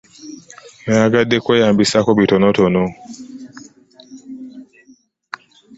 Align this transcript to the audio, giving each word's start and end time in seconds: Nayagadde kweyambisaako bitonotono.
Nayagadde 0.85 1.35
kweyambisaako 1.45 2.09
bitonotono. 2.17 2.83